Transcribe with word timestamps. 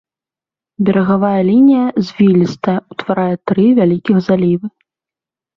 Берагавая 0.85 1.41
лінія 1.49 1.83
звілістая, 2.07 2.75
утварае 2.97 3.29
тры 3.53 3.67
вялікіх 3.81 4.17
залівы. 4.31 4.67